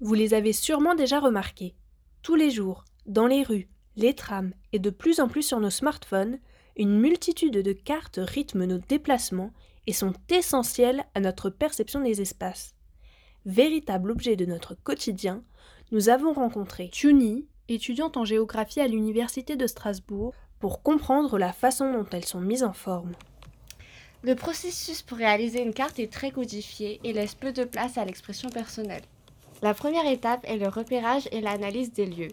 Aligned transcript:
Vous 0.00 0.14
les 0.14 0.32
avez 0.32 0.52
sûrement 0.52 0.94
déjà 0.94 1.20
remarqués. 1.20 1.74
Tous 2.22 2.34
les 2.34 2.50
jours, 2.50 2.84
dans 3.06 3.26
les 3.26 3.42
rues, 3.42 3.68
les 3.96 4.14
trams 4.14 4.52
et 4.72 4.78
de 4.78 4.90
plus 4.90 5.20
en 5.20 5.28
plus 5.28 5.42
sur 5.42 5.60
nos 5.60 5.70
smartphones, 5.70 6.38
une 6.76 6.98
multitude 6.98 7.58
de 7.62 7.72
cartes 7.72 8.20
rythment 8.22 8.66
nos 8.66 8.78
déplacements 8.78 9.50
et 9.86 9.92
sont 9.92 10.12
essentielles 10.30 11.04
à 11.14 11.20
notre 11.20 11.50
perception 11.50 12.00
des 12.00 12.20
espaces. 12.20 12.74
Véritable 13.44 14.10
objet 14.10 14.36
de 14.36 14.46
notre 14.46 14.74
quotidien, 14.74 15.42
nous 15.90 16.08
avons 16.08 16.32
rencontré 16.32 16.90
Chuni, 16.92 17.46
étudiante 17.68 18.16
en 18.16 18.24
géographie 18.24 18.80
à 18.80 18.86
l'Université 18.86 19.56
de 19.56 19.66
Strasbourg, 19.66 20.32
pour 20.60 20.82
comprendre 20.82 21.38
la 21.38 21.52
façon 21.52 21.92
dont 21.92 22.06
elles 22.12 22.24
sont 22.24 22.40
mises 22.40 22.64
en 22.64 22.72
forme. 22.72 23.12
Le 24.22 24.34
processus 24.34 25.02
pour 25.02 25.16
réaliser 25.16 25.62
une 25.62 25.72
carte 25.72 26.00
est 26.00 26.12
très 26.12 26.32
codifié 26.32 27.00
et 27.04 27.12
laisse 27.12 27.36
peu 27.36 27.52
de 27.52 27.62
place 27.62 27.98
à 27.98 28.04
l'expression 28.04 28.48
personnelle. 28.50 29.04
La 29.62 29.74
première 29.74 30.06
étape 30.06 30.44
est 30.44 30.56
le 30.56 30.66
repérage 30.66 31.28
et 31.30 31.40
l'analyse 31.40 31.92
des 31.92 32.06
lieux. 32.06 32.32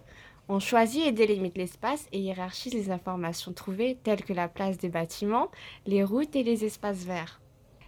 On 0.50 0.60
choisit 0.60 1.06
et 1.06 1.12
délimite 1.12 1.58
l'espace 1.58 2.08
et 2.12 2.20
hiérarchise 2.20 2.74
les 2.74 2.90
informations 2.90 3.54
trouvées 3.54 4.00
telles 4.04 4.24
que 4.24 4.34
la 4.34 4.48
place 4.48 4.80
des 4.80 4.90
bâtiments, 4.90 5.50
les 5.86 6.04
routes 6.04 6.36
et 6.36 6.44
les 6.44 6.66
espaces 6.66 7.04
verts. 7.04 7.40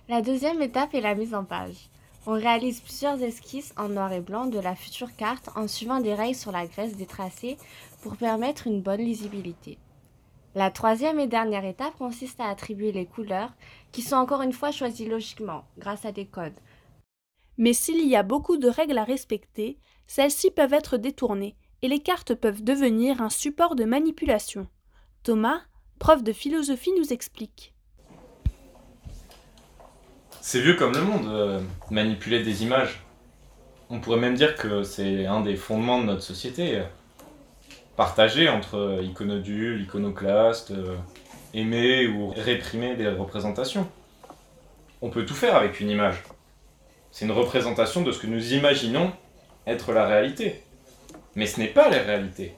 La 0.10 0.22
deuxième 0.22 0.62
étape 0.62 0.94
est 0.94 1.02
la 1.02 1.16
mise 1.16 1.34
en 1.34 1.44
page. 1.44 1.90
On 2.28 2.34
réalise 2.34 2.82
plusieurs 2.82 3.22
esquisses 3.24 3.74
en 3.78 3.90
noir 3.90 4.14
et 4.14 4.22
blanc 4.22 4.46
de 4.46 4.60
la 4.60 4.76
future 4.76 5.16
carte 5.16 5.50
en 5.56 5.68
suivant 5.68 6.02
des 6.02 6.14
règles 6.14 6.36
sur 6.36 6.52
la 6.52 6.68
graisse 6.68 6.96
des 6.96 7.06
tracés 7.08 7.58
pour 8.04 8.16
permettre 8.16 8.68
une 8.68 8.82
bonne 8.82 9.02
lisibilité. 9.02 9.80
La 10.58 10.72
troisième 10.72 11.20
et 11.20 11.28
dernière 11.28 11.66
étape 11.66 11.96
consiste 12.00 12.40
à 12.40 12.48
attribuer 12.50 12.92
les 12.92 13.06
couleurs, 13.06 13.54
qui 13.92 14.02
sont 14.02 14.16
encore 14.16 14.42
une 14.42 14.54
fois 14.54 14.72
choisies 14.72 15.08
logiquement, 15.08 15.66
grâce 15.78 16.04
à 16.04 16.12
des 16.12 16.26
codes. 16.26 16.60
Mais 17.60 17.74
s'il 17.74 18.04
y 18.08 18.16
a 18.16 18.24
beaucoup 18.24 18.58
de 18.58 18.68
règles 18.68 18.98
à 18.98 19.04
respecter, 19.04 19.78
celles-ci 20.08 20.50
peuvent 20.50 20.74
être 20.74 20.98
détournées, 20.98 21.56
et 21.84 21.88
les 21.88 22.00
cartes 22.00 22.34
peuvent 22.34 22.64
devenir 22.64 23.22
un 23.22 23.30
support 23.30 23.76
de 23.76 23.86
manipulation. 23.86 24.66
Thomas, 25.22 25.62
prof 26.00 26.24
de 26.24 26.34
philosophie, 26.34 26.94
nous 26.98 27.14
explique. 27.14 27.76
C'est 30.42 30.62
vieux 30.62 30.76
comme 30.76 30.94
le 30.94 31.04
monde, 31.04 31.28
euh, 31.28 31.62
manipuler 31.92 32.42
des 32.42 32.64
images. 32.64 33.06
On 33.92 34.00
pourrait 34.00 34.18
même 34.18 34.34
dire 34.34 34.56
que 34.56 34.82
c'est 34.82 35.28
un 35.28 35.42
des 35.42 35.56
fondements 35.56 36.02
de 36.02 36.06
notre 36.06 36.24
société. 36.24 36.82
Partager 37.98 38.48
entre 38.48 39.00
iconodules, 39.04 39.82
iconoclastes, 39.82 40.72
euh, 40.72 40.96
aimer 41.54 42.08
ou 42.08 42.30
réprimer 42.30 42.96
des 42.96 43.10
représentations. 43.10 43.90
On 45.02 45.10
peut 45.10 45.26
tout 45.26 45.34
faire 45.34 45.58
avec 45.58 45.82
une 45.82 45.90
image. 45.90 46.24
C'est 47.12 47.26
une 47.26 47.32
représentation 47.32 48.04
de 48.04 48.12
ce 48.14 48.20
que 48.20 48.28
nous 48.28 48.54
imaginons 48.54 49.12
être 49.66 49.92
la 49.92 50.06
réalité. 50.06 50.64
Mais 51.36 51.46
ce 51.46 51.60
n'est 51.60 51.68
pas 51.68 51.90
la 51.90 51.98
réalité. 51.98 52.54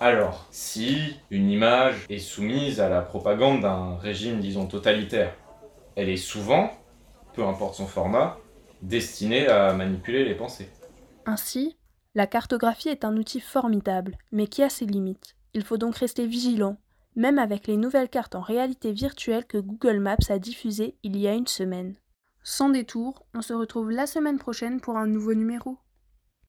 Alors, 0.00 0.46
si 0.50 1.16
une 1.30 1.50
image 1.50 2.04
est 2.10 2.18
soumise 2.18 2.80
à 2.80 2.88
la 2.88 3.00
propagande 3.00 3.60
d'un 3.62 3.96
régime, 3.96 4.40
disons, 4.40 4.66
totalitaire, 4.66 5.32
elle 5.94 6.08
est 6.08 6.16
souvent 6.16 6.72
peu 7.36 7.44
importe 7.44 7.74
son 7.74 7.86
format, 7.86 8.38
destiné 8.82 9.46
à 9.46 9.72
manipuler 9.74 10.24
les 10.24 10.34
pensées. 10.34 10.68
Ainsi, 11.26 11.76
la 12.16 12.26
cartographie 12.26 12.88
est 12.88 13.04
un 13.04 13.14
outil 13.18 13.40
formidable, 13.40 14.16
mais 14.32 14.46
qui 14.46 14.62
a 14.62 14.70
ses 14.70 14.86
limites. 14.86 15.36
Il 15.52 15.62
faut 15.62 15.76
donc 15.76 15.96
rester 15.96 16.26
vigilant, 16.26 16.78
même 17.14 17.38
avec 17.38 17.66
les 17.66 17.76
nouvelles 17.76 18.08
cartes 18.08 18.34
en 18.34 18.40
réalité 18.40 18.90
virtuelle 18.90 19.44
que 19.44 19.58
Google 19.58 20.00
Maps 20.00 20.16
a 20.30 20.38
diffusées 20.38 20.96
il 21.02 21.18
y 21.18 21.28
a 21.28 21.34
une 21.34 21.46
semaine. 21.46 21.94
Sans 22.42 22.70
détour, 22.70 23.26
on 23.34 23.42
se 23.42 23.52
retrouve 23.52 23.90
la 23.90 24.06
semaine 24.06 24.38
prochaine 24.38 24.80
pour 24.80 24.96
un 24.96 25.06
nouveau 25.06 25.34
numéro. 25.34 25.76